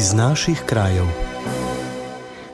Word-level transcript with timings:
iz 0.00 0.12
naših 0.14 0.62
krajev. 0.66 1.04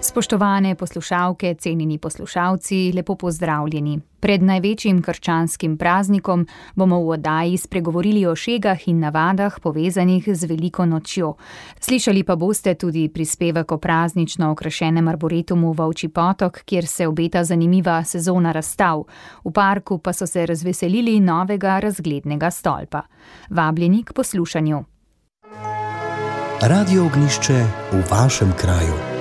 Spoštovane 0.00 0.74
poslušalke, 0.74 1.54
cenjeni 1.54 1.98
poslušalci, 1.98 2.92
lepo 2.96 3.14
pozdravljeni. 3.14 4.00
Pred 4.20 4.42
največjim 4.42 5.02
krščanskim 5.02 5.76
praznikom 5.78 6.46
bomo 6.74 6.98
v 7.04 7.12
oddaji 7.14 7.56
spregovorili 7.56 8.24
o 8.26 8.34
šegah 8.34 8.88
in 8.88 8.98
navadah 8.98 9.60
povezanih 9.62 10.26
z 10.32 10.48
veliko 10.50 10.86
nočjo. 10.86 11.36
Slišali 11.80 12.24
pa 12.24 12.36
boste 12.36 12.74
tudi 12.74 13.06
prispevek 13.08 13.72
o 13.72 13.78
praznično 13.78 14.50
okrašenem 14.50 15.08
arboretumu 15.08 15.72
Volči 15.72 16.08
potok, 16.08 16.60
kjer 16.64 16.86
se 16.86 17.06
obeta 17.06 17.44
zanimiva 17.44 18.02
sezona 18.04 18.52
razstav. 18.52 19.04
V 19.44 19.52
parku 19.52 19.98
pa 19.98 20.12
so 20.12 20.26
se 20.26 20.46
razveselili 20.46 21.20
novega 21.20 21.78
razglednega 21.78 22.50
stolpa. 22.50 23.06
Vabljeni 23.50 24.02
k 24.02 24.12
poslušanju. 24.12 24.84
Radio 26.60 27.04
ognišče 27.04 27.64
v 27.92 28.10
vašem 28.10 28.52
kraju. 28.56 29.15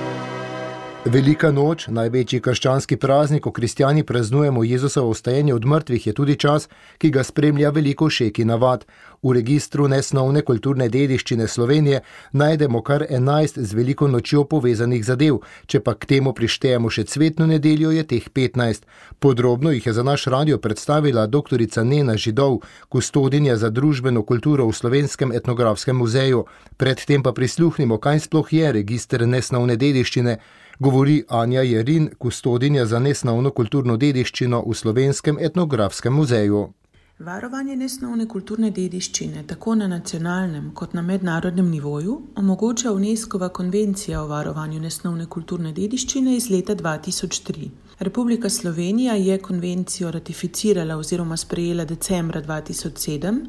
Velika 1.06 1.52
noč, 1.54 1.84
največji 1.86 2.40
krščanski 2.42 2.96
praznik, 2.98 3.44
ko 3.44 3.52
kristijani 3.54 4.02
praznujemo 4.02 4.64
Jezusovo 4.64 5.12
vstajanje 5.12 5.54
od 5.54 5.66
mrtvih, 5.66 6.06
je 6.06 6.12
tudi 6.12 6.34
čas, 6.36 6.66
ki 6.98 7.10
ga 7.14 7.22
spremlja 7.22 7.70
veliko 7.70 8.08
šeki 8.10 8.44
navad. 8.44 8.82
V 9.22 9.34
registru 9.38 9.86
nesnovne 9.88 10.42
kulturne 10.42 10.88
dediščine 10.88 11.46
Slovenije 11.48 12.00
najdemo 12.32 12.82
kar 12.82 13.06
11 13.10 13.60
z 13.62 13.78
veliko 13.78 14.08
nočjo 14.08 14.44
povezanih 14.50 15.04
zadev, 15.06 15.38
če 15.66 15.80
pa 15.80 15.94
k 15.94 16.10
temu 16.10 16.34
prištejemo 16.34 16.90
še 16.90 17.06
cvetno 17.06 17.46
nedeljo, 17.46 17.94
je 17.94 18.02
teh 18.02 18.26
15. 18.26 18.82
Podrobno 19.22 19.70
jih 19.70 19.86
je 19.86 19.92
za 19.92 20.02
naš 20.02 20.26
radio 20.26 20.58
predstavila 20.58 21.26
dr. 21.26 21.62
Nena 21.84 22.16
Židov, 22.16 22.64
kustodinja 22.88 23.56
za 23.56 23.70
družbeno 23.70 24.26
kulturo 24.26 24.66
v 24.66 24.74
Slovenskem 24.74 25.32
etnografskem 25.32 25.96
muzeju. 25.96 26.44
Predtem 26.76 27.22
pa 27.22 27.32
prisluhnimo, 27.32 28.02
kaj 28.02 28.26
sploh 28.26 28.52
je 28.52 28.72
registr 28.72 29.26
nesnovne 29.26 29.76
dediščine 29.76 30.40
govori 30.78 31.24
Anja 31.28 31.62
Jerin, 31.62 32.10
kustodinja 32.18 32.86
za 32.86 32.98
nesnovno 32.98 33.50
kulturno 33.50 33.96
dediščino 33.96 34.62
v 34.66 34.74
Slovenskem 34.74 35.38
etnografskem 35.40 36.12
muzeju. 36.12 36.72
Varovanje 37.16 37.72
nesnovne 37.80 38.26
kulturne 38.28 38.68
dediščine 38.76 39.46
tako 39.48 39.74
na 39.80 39.86
nacionalnem 39.88 40.66
kot 40.76 40.92
na 40.92 41.00
mednarodnem 41.02 41.70
nivoju 41.72 42.16
omogoča 42.42 42.92
UNESCO-va 42.92 43.48
konvencija 43.48 44.20
o 44.20 44.26
varovanju 44.28 44.82
nesnovne 44.82 45.24
kulturne 45.26 45.72
dediščine 45.72 46.36
iz 46.36 46.50
leta 46.50 46.76
2003. 46.76 47.70
Republika 48.10 48.50
Slovenija 48.50 49.14
je 49.14 49.38
konvencijo 49.38 50.10
ratificirala 50.10 51.00
oziroma 51.00 51.36
sprejela 51.36 51.88
decembra 51.88 52.42
2007 52.42 53.44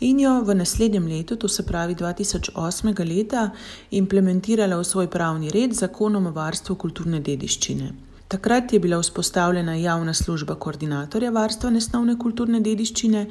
in 0.00 0.20
jo 0.20 0.40
v 0.42 0.54
naslednjem 0.54 1.06
letu, 1.06 1.36
to 1.36 1.48
se 1.48 1.66
pravi 1.66 1.94
2008. 1.94 3.06
leta, 3.16 3.50
implementirala 3.90 4.78
v 4.78 4.84
svoj 4.84 5.10
pravni 5.10 5.50
red 5.50 5.74
zakonom 5.74 6.26
o 6.26 6.30
varstvu 6.30 6.76
kulturne 6.76 7.20
dediščine. 7.20 7.96
Takrat 8.28 8.72
je 8.72 8.78
bila 8.78 8.98
vzpostavljena 8.98 9.74
javna 9.74 10.14
služba 10.14 10.54
koordinatorja 10.54 11.30
varstva 11.30 11.70
nesnovne 11.70 12.18
kulturne 12.18 12.60
dediščine 12.60 13.22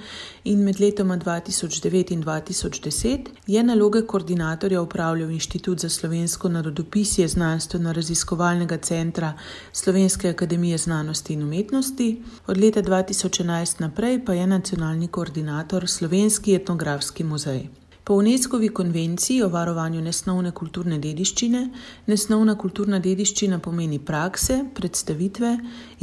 in 0.43 0.63
med 0.65 0.79
letoma 0.81 1.17
2009 1.17 2.13
in 2.15 2.23
2010 2.23 3.29
je 3.47 3.63
naloge 3.63 4.01
koordinatorja 4.01 4.81
upravljal 4.81 5.29
Inštitut 5.31 5.79
za 5.79 5.89
slovensko 5.89 6.49
narodopisje 6.49 7.27
znanstveno-raziskovalnega 7.27 8.81
centra 8.81 9.33
Slovenske 9.71 10.29
akademije 10.29 10.77
znanosti 10.77 11.33
in 11.33 11.43
umetnosti, 11.43 12.23
od 12.47 12.57
leta 12.57 12.81
2011 12.81 13.81
naprej 13.81 14.25
pa 14.25 14.33
je 14.33 14.47
nacionalni 14.47 15.07
koordinator 15.07 15.87
Slovenski 15.87 16.55
etnografski 16.55 17.23
muzej. 17.23 17.67
Po 18.07 18.13
UNESCO-vi 18.13 18.69
konvenciji 18.69 19.41
o 19.43 19.49
varovanju 19.51 20.01
nesnovne 20.01 20.53
kulturne 20.55 20.95
dediščine, 21.03 21.63
nesnovna 22.07 22.53
kulturna 22.55 23.01
dediščina 23.03 23.59
pomeni 23.59 23.99
prakse, 23.99 24.61
predstavitve, 24.79 25.51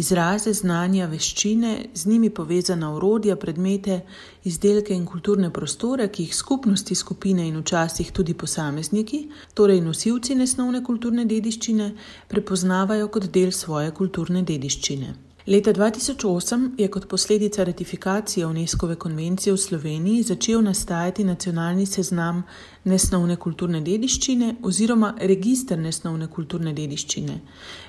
izraze, 0.05 0.53
znanja, 0.53 1.09
veščine, 1.09 1.73
z 1.95 2.13
njimi 2.13 2.29
povezana 2.29 2.93
urodja, 2.99 3.39
predmete, 3.41 4.03
izdelke 4.45 4.93
in 4.93 5.09
kulturne 5.09 5.49
prostore, 5.49 6.11
ki 6.13 6.29
jih 6.29 6.37
skupnosti, 6.37 6.95
skupine 6.95 7.49
in 7.49 7.57
včasih 7.65 8.13
tudi 8.13 8.37
posamezniki, 8.37 9.25
torej 9.57 9.81
nosilci 9.81 10.37
nesnovne 10.37 10.85
kulturne 10.85 11.25
dediščine, 11.25 11.95
prepoznavajo 12.29 13.09
kot 13.09 13.33
del 13.33 13.57
svoje 13.65 13.97
kulturne 13.97 14.45
dediščine. 14.45 15.24
Leta 15.47 15.73
2008 15.73 16.71
je 16.79 16.89
kot 16.89 17.09
posledica 17.09 17.65
ratifikacije 17.65 18.47
UNESCO-ve 18.47 18.95
konvencije 18.97 19.53
v 19.53 19.57
Sloveniji 19.57 20.23
začel 20.23 20.63
nastajati 20.63 21.25
nacionalni 21.25 21.87
seznam 21.87 22.43
nesnovne 22.85 23.37
kulturne 23.37 23.81
dediščine 23.81 24.55
oziroma 24.63 25.11
registr 25.21 25.77
nesnovne 25.79 26.31
kulturne 26.33 26.73
dediščine. 26.73 27.35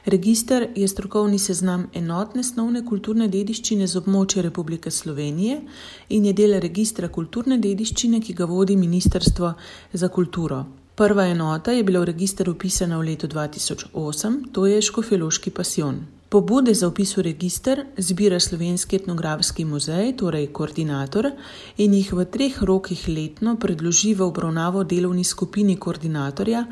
Registr 0.05 0.65
je 0.75 0.88
strokovni 0.88 1.39
seznam 1.39 1.85
enot 1.94 2.35
nesnovne 2.35 2.81
kulturne 2.85 3.27
dediščine 3.27 3.88
z 3.88 4.01
območja 4.01 4.44
Republike 4.44 4.91
Slovenije 4.91 5.61
in 6.09 6.25
je 6.25 6.33
del 6.33 6.59
registra 6.59 7.07
kulturne 7.07 7.57
dediščine, 7.57 8.19
ki 8.19 8.33
ga 8.33 8.49
vodi 8.51 8.75
Ministrstvo 8.75 9.53
za 9.94 10.09
kulturo. 10.09 10.65
Prva 10.95 11.29
enota 11.31 11.71
je 11.71 11.83
bila 11.83 12.03
v 12.03 12.11
registr 12.11 12.49
upisana 12.49 12.99
v 12.99 13.13
letu 13.13 13.31
2008, 13.31 14.38
to 14.51 14.67
je 14.67 14.81
Škofeloški 14.81 15.55
pasion. 15.55 16.14
Pobude 16.30 16.74
za 16.74 16.88
upis 16.88 17.18
v 17.18 17.22
registr 17.22 17.84
zbira 17.97 18.40
Slovenski 18.40 18.96
etnografski 18.96 19.66
muzej, 19.66 20.16
torej 20.18 20.47
koordinator, 20.47 21.30
in 21.78 21.94
jih 21.94 22.13
v 22.13 22.25
treh 22.25 22.62
rokih 22.62 23.08
letno 23.08 23.56
predloži 23.62 24.13
v 24.13 24.25
obravnavo 24.25 24.84
delovni 24.84 25.24
skupini 25.24 25.75
koordinatorja 25.78 26.66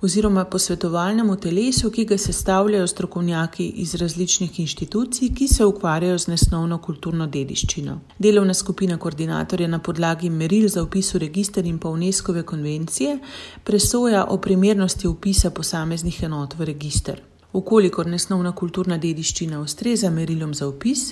oziroma 0.00 0.44
posvetovalnemu 0.44 1.36
telesu, 1.36 1.90
ki 1.90 2.04
ga 2.04 2.18
sestavljajo 2.18 2.86
strokovnjaki 2.86 3.66
iz 3.82 3.94
različnih 3.94 4.60
inštitucij, 4.60 5.34
ki 5.34 5.48
se 5.48 5.64
ukvarjajo 5.64 6.18
z 6.18 6.30
nesnovno 6.30 6.78
kulturno 6.78 7.26
dediščino. 7.26 7.98
Delovna 8.18 8.54
skupina 8.54 8.96
koordinatorja 8.96 9.68
na 9.68 9.78
podlagi 9.78 10.30
meril 10.30 10.68
za 10.68 10.82
upis 10.82 11.14
v 11.14 11.18
registr 11.26 11.66
in 11.66 11.78
pa 11.78 11.88
UNESCO-ve 11.88 12.42
konvencije 12.42 13.18
presoja 13.64 14.24
o 14.24 14.38
primernosti 14.38 15.08
upisa 15.08 15.50
posameznih 15.50 16.22
enot 16.22 16.54
v 16.58 16.70
registr. 16.70 17.29
Ukolikor 17.52 18.06
nesnovna 18.06 18.52
kulturna 18.52 18.98
dediščina 18.98 19.58
ustreza 19.60 20.10
merilom 20.10 20.52
za 20.54 20.68
upis, 20.68 21.08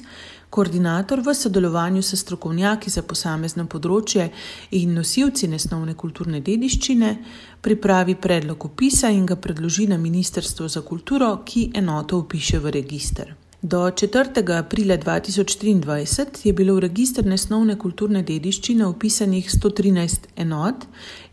koordinator 0.51 1.21
v 1.27 1.35
sodelovanju 1.35 2.03
s 2.03 2.21
strokovnjaki 2.21 2.91
za 2.91 3.03
posamezno 3.03 3.67
področje 3.67 4.29
in 4.79 4.95
nosilci 4.95 5.51
nesnovne 5.51 5.97
kulturne 5.99 6.41
dediščine 6.41 7.11
pripravi 7.61 8.15
predlog 8.15 8.71
upisa 8.71 9.11
in 9.11 9.27
ga 9.27 9.37
predloži 9.37 9.89
na 9.91 9.99
Ministrstvo 9.99 10.69
za 10.69 10.83
kulturo, 10.87 11.35
ki 11.45 11.71
enoto 11.75 12.23
upiše 12.23 12.63
v 12.63 12.79
registr. 12.79 13.35
Do 13.63 13.91
4. 13.91 14.59
aprila 14.59 14.97
2023 14.97 16.47
je 16.47 16.53
bilo 16.53 16.75
v 16.75 16.81
registr 16.81 17.27
nesnovne 17.27 17.75
kulturne 17.75 18.21
dediščine 18.23 18.87
upisanih 18.87 19.49
113 19.51 20.29
enot 20.39 20.85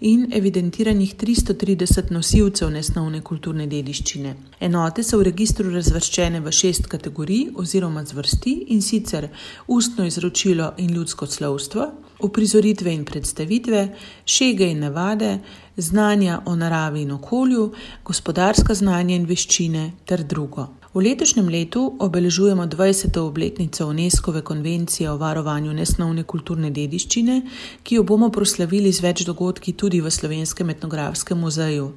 in 0.01 0.23
evidentiranih 0.33 1.11
330 1.21 2.09
nosilcev 2.09 2.71
nesnovne 2.73 3.21
kulturne 3.21 3.67
dediščine. 3.69 4.31
Enote 4.59 5.03
so 5.05 5.19
v 5.19 5.27
registru 5.27 5.69
razvrščene 5.69 6.41
v 6.41 6.53
šest 6.59 6.89
kategorij 6.89 7.51
oziroma 7.61 8.01
zvrsti 8.01 8.53
in 8.73 8.81
sicer 8.81 9.27
ustno 9.67 10.07
izročilo 10.09 10.71
in 10.77 10.95
ljudsko 10.97 11.27
slovstvo, 11.29 11.85
uprizoritve 12.25 12.93
in 12.93 13.05
predstavitve, 13.05 13.83
šege 14.25 14.71
in 14.71 14.81
navade, 14.81 15.29
znanja 15.77 16.41
o 16.45 16.55
naravi 16.55 17.05
in 17.05 17.11
okolju, 17.19 17.69
gospodarska 18.03 18.73
znanja 18.73 19.13
in 19.15 19.29
veščine 19.29 19.91
ter 20.05 20.25
drugo. 20.25 20.67
V 20.95 21.03
letošnjem 21.03 21.49
letu 21.51 21.95
obeležujemo 21.99 22.63
20. 22.71 23.19
obletnico 23.19 23.87
UNESCO-ve 23.87 24.41
konvencije 24.41 25.11
o 25.11 25.17
varovanju 25.17 25.73
nesnovne 25.73 26.23
kulturne 26.23 26.69
dediščine, 26.71 27.41
ki 27.83 27.95
jo 27.95 28.03
bomo 28.07 28.29
proslavili 28.31 28.93
z 28.95 29.03
več 29.03 29.25
dogodki 29.27 29.73
tudi 29.75 29.99
v 29.99 30.07
Slovenskem 30.07 30.71
etnografskem 30.71 31.43
muzeju. 31.43 31.91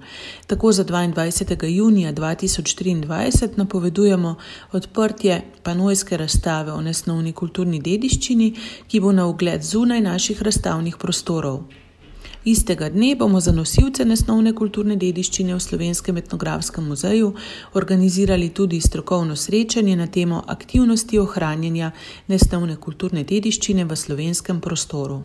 Tako 0.51 0.73
za 0.73 0.85
22. 0.85 1.71
junija 1.71 2.13
2023 2.13 3.55
napovedujemo 3.57 4.35
odprtje 4.73 5.43
panojske 5.63 6.17
razstave 6.17 6.73
o 6.73 6.83
nesnovni 6.83 7.33
kulturni 7.33 7.79
dediščini, 7.79 8.55
ki 8.89 9.01
bo 9.01 9.13
na 9.13 9.31
ogled 9.31 9.63
zunaj 9.63 10.01
naših 10.01 10.43
razstavnih 10.43 10.99
prostorov. 10.99 11.63
Istega 12.45 12.89
dne 12.89 13.17
bomo 13.17 13.41
za 13.41 13.53
nosilce 13.53 14.05
nesnovne 14.05 14.53
kulturne 14.55 14.97
dediščine 14.97 15.55
v 15.55 15.61
Slovenskem 15.61 16.17
etnografskem 16.17 16.85
muzeju 16.85 17.33
organizirali 17.75 18.49
tudi 18.49 18.81
strokovno 18.81 19.37
srečanje 19.37 19.97
na 19.97 20.07
temo 20.07 20.43
aktivnosti 20.47 21.19
ohranjanja 21.19 21.91
nesnovne 22.29 22.77
kulturne 22.77 23.25
dediščine 23.25 23.85
v 23.85 23.97
slovenskem 23.97 24.61
prostoru. 24.61 25.23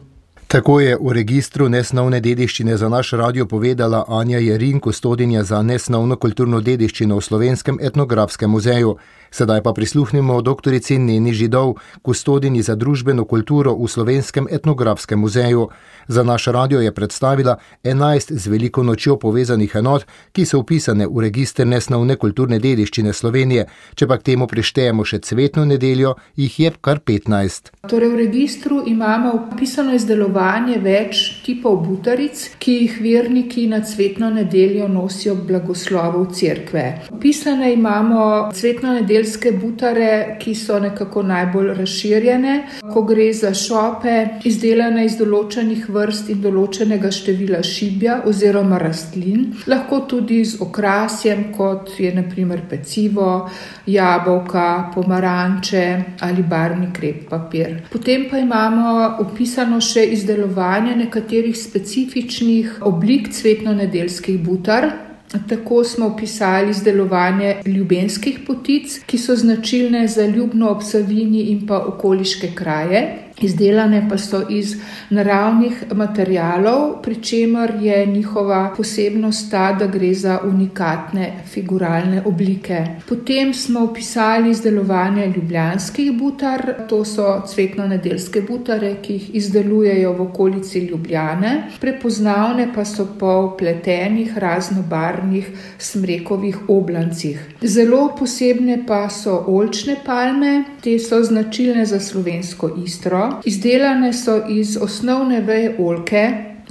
Tako 0.48 0.80
je 0.80 0.98
v 1.01 1.13
registru 1.13 1.69
nesnovne 1.69 2.19
dediščine 2.21 2.77
za 2.77 2.89
naš 2.89 3.12
radio 3.18 3.45
povedala 3.45 4.04
Anja 4.07 4.38
Jerin, 4.39 4.80
kustodinja 4.80 5.44
za 5.44 5.62
nesnovno 5.62 6.15
kulturno 6.15 6.62
dediščino 6.62 7.18
v 7.18 7.21
Slovenskem 7.21 7.80
etnografskem 7.81 8.50
muzeju. 8.50 8.98
Sedaj 9.33 9.63
pa 9.63 9.74
prisluhnimo 9.74 10.41
doktorici 10.41 10.97
Neni 10.97 11.33
Židov, 11.33 11.74
kustodini 12.01 12.62
za 12.62 12.75
družbeno 12.75 13.25
kulturo 13.25 13.74
v 13.74 13.88
Slovenskem 13.89 14.47
etnografskem 14.51 15.19
muzeju. 15.19 15.69
Za 16.07 16.24
naš 16.24 16.45
radio 16.45 16.81
je 16.81 16.91
predstavila 16.94 17.57
11 17.83 18.33
z 18.33 18.47
veliko 18.47 18.83
nočjo 18.83 19.15
povezanih 19.18 19.71
enot, 19.75 20.06
ki 20.31 20.45
so 20.45 20.59
upisane 20.59 21.07
v 21.07 21.24
registr 21.25 21.65
nesnovne 21.65 22.15
kulturne 22.15 22.59
dediščine 22.59 23.13
Slovenije. 23.13 23.65
Če 23.95 24.07
pa 24.07 24.19
k 24.21 24.24
temu 24.30 24.47
prištejemo 24.47 25.01
še 25.06 25.19
cvetno 25.25 25.65
nedeljo, 25.65 26.13
jih 26.36 26.59
je 26.59 26.71
kar 26.81 27.01
15. 27.01 27.74
Torej 27.89 28.13
v 28.13 28.21
registru 28.21 28.83
imamo 28.86 29.33
upisano 29.33 29.97
izdelovanje 29.97 30.77
več 30.77 31.24
tipov 31.41 31.81
butaric, 31.88 32.45
ki 32.62 32.77
jih 32.83 33.01
verniki 33.01 33.65
na 33.68 33.81
cvetno 33.81 34.29
nedeljo 34.29 34.88
nosijo 34.88 35.33
blagoslovov 35.36 36.29
cerkve. 36.38 36.86
Upisane 37.09 37.74
imamo 37.74 38.51
cvetno 38.53 38.94
nedeljske 39.24 39.52
butare, 39.52 40.38
ki 40.40 40.54
so 40.56 40.80
nekako 40.80 41.24
najbolj 41.24 41.74
razširjene, 41.78 42.54
ko 42.94 43.04
gre 43.08 43.31
za 43.34 43.54
šope, 43.54 44.40
izdelane 44.44 45.06
iz 45.06 45.16
določenih 45.18 45.86
vrst 45.90 46.30
in 46.34 46.42
določenega 46.44 47.12
števila 47.12 47.62
šibja 47.64 48.24
oziroma 48.28 48.78
rastlin, 48.81 49.54
lahko 49.68 50.02
tudi 50.10 50.44
z 50.46 50.60
okrasjem, 50.62 51.54
kot 51.56 51.94
je 52.00 52.12
naprimer 52.14 52.66
pecivo, 52.70 53.48
jabolka, 53.88 54.92
pomaranče 54.94 55.86
ali 56.22 56.44
barvni 56.44 56.92
krep 56.94 57.30
papir. 57.30 57.80
Potem 57.92 58.28
pa 58.30 58.44
imamo 58.44 59.16
opisano 59.24 59.80
še 59.80 60.04
izdelovanje 60.18 60.98
nekaterih 61.06 61.56
specifičnih 61.56 62.81
oblik 62.84 63.31
cvetno-nedeljskih 63.31 64.44
butar. 64.44 65.12
Tako 65.50 65.83
smo 65.83 66.06
opisali 66.06 66.71
izdelovanje 66.71 67.56
ljubenskih 67.65 68.39
potic, 68.47 69.00
ki 69.06 69.18
so 69.18 69.35
značilne 69.35 70.07
za 70.07 70.25
ljubno 70.25 70.69
obsavini 70.69 71.41
in 71.41 71.68
pa 71.68 71.80
okoliške 71.80 72.51
kraje. 72.56 73.23
Izdelane 73.41 74.06
pa 74.09 74.18
so 74.18 74.44
iz 74.50 74.75
naravnih 75.09 75.83
materijalov, 75.94 77.01
pri 77.03 77.15
čemer 77.15 77.74
je 77.81 78.06
njihova 78.06 78.74
posebnost 78.77 79.51
ta, 79.51 79.74
da 79.80 79.88
gre 79.88 80.13
za 80.13 80.39
unikatne 80.44 81.31
figuralne 81.53 82.21
oblike. 82.25 82.85
Potem 83.09 83.53
smo 83.53 83.83
opisali 83.83 84.51
izdelovanje 84.51 85.27
ljubljanskih 85.35 86.12
butar, 86.19 86.74
to 86.89 87.06
so 87.06 87.41
cvetno-nedeljske 87.47 88.41
butare, 88.41 88.95
ki 89.01 89.13
jih 89.13 89.36
izdelujejo 89.36 90.13
v 90.13 90.21
okolici 90.21 90.79
Ljubljane, 90.79 91.53
prepoznavne 91.81 92.69
pa 92.75 92.86
so 92.86 93.07
po 93.19 93.56
pletenih, 93.59 94.38
raznobarvnih 94.38 95.50
smrekovih 95.77 96.57
oblancih. 96.69 97.41
Zelo 97.62 98.15
posebne 98.19 98.83
pa 98.88 99.09
so 99.09 99.44
olčne 99.47 99.97
palme, 100.06 100.63
te 100.83 101.00
so 101.00 101.24
značilne 101.24 101.86
za 101.86 102.00
slovensko 102.00 102.71
istro. 102.86 103.32
Izdelane 103.45 104.13
so 104.13 104.39
iz 104.50 104.77
osnovne 104.81 105.41
veje 105.41 105.75
olke, 105.80 106.24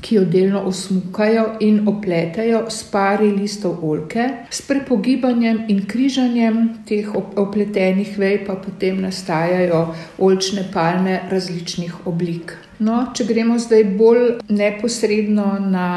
ki 0.02 0.16
jo 0.16 0.24
delno 0.24 0.62
osmukajo 0.66 1.44
in 1.60 1.88
opletajo 1.88 2.64
s 2.70 2.82
pari 2.90 3.30
listov 3.30 3.84
olke, 3.86 4.28
s 4.50 4.62
prepogibanjem 4.66 5.62
in 5.68 5.84
križanjem 5.86 6.58
teh 6.88 7.08
opletenih 7.36 8.18
vej 8.18 8.42
pa 8.46 8.58
potem 8.58 9.00
nastajajo 9.02 9.84
olčne 10.18 10.66
palme 10.74 11.20
različnih 11.30 12.06
oblik. 12.06 12.56
No, 12.82 12.96
če 13.14 13.24
gremo 13.28 13.58
zdaj 13.62 13.84
bolj 13.98 14.24
neposredno 14.50 15.44
na 15.62 15.88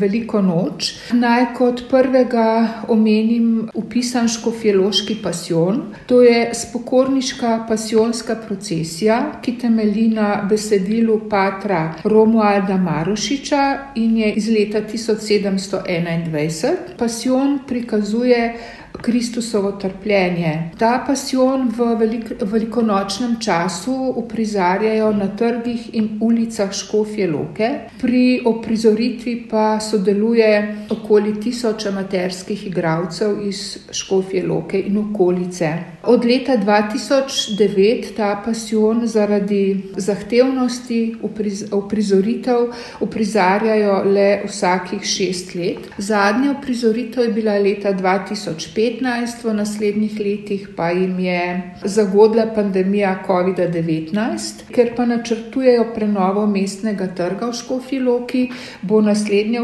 veliko 0.00 0.42
noč, 0.44 0.90
naj 1.16 1.46
kot 1.56 1.84
prvega 1.88 2.84
omenim 2.92 3.70
upisan 3.80 4.28
škofjeloški 4.28 5.14
pasion. 5.24 5.80
To 6.10 6.20
je 6.22 6.50
spokorniška 6.54 7.64
pasionska 7.68 8.36
procesija, 8.44 9.40
ki 9.42 9.56
temelji 9.62 10.08
na 10.12 10.28
besedilu 10.50 11.20
patra 11.30 11.94
Romualda 12.04 12.76
Marušiča 12.76 13.62
in 14.04 14.16
je 14.20 14.32
iz 14.42 14.48
leta 14.52 14.80
1721. 14.84 16.74
Pasion 16.98 17.58
prikazuje 17.68 18.40
Kristusovo 19.02 19.72
trpljenje. 19.72 20.70
Ta 20.78 21.04
pasion 21.06 21.68
v 21.76 21.94
velik, 21.98 22.32
velikonočnem 22.40 23.36
času 23.40 24.12
uprizarjajo 24.16 25.12
na 25.12 25.28
trgih 25.36 25.94
in 25.94 26.08
ulicah 26.20 26.72
Škofje 26.72 27.26
Loke, 27.30 27.70
pri 28.00 28.42
oprizoritvi 28.46 29.34
pa 29.50 29.80
sodeluje 29.80 30.76
okoli 30.90 31.34
tisoč 31.40 31.86
amaterskih 31.86 32.66
igralcev 32.66 33.42
iz 33.48 33.78
Škofje 33.90 34.46
Loke 34.46 34.80
in 34.80 34.98
okolice. 34.98 35.72
Od 36.02 36.24
leta 36.24 36.56
2009 36.56 38.14
ta 38.16 38.42
pasion 38.44 39.06
zaradi 39.06 39.82
zahtevnosti 39.96 41.16
uprizoritev 41.72 42.66
uprizarjajo 43.00 44.02
le 44.04 44.42
vsakih 44.46 45.04
šest 45.04 45.54
let. 45.54 45.78
Zadnja 45.98 46.54
uprizoritev 46.58 47.24
je 47.24 47.32
bila 47.32 47.58
leta 47.58 47.92
2005. 47.92 48.83
2015, 48.84 49.44
v 49.44 49.54
naslednjih 49.54 50.20
letih 50.20 50.68
pa 50.76 50.90
jim 50.90 51.18
je 51.18 51.72
zagodla 51.84 52.46
pandemija 52.54 53.22
COVID-19, 53.26 54.64
ker 54.74 54.90
pa 54.96 55.06
načrtujejo 55.06 55.84
prenovo 55.94 56.46
mestnega 56.46 57.06
trga 57.16 57.46
v 57.46 57.52
Škofiloki, 57.60 58.50
bo 58.82 59.00
naslednja 59.00 59.62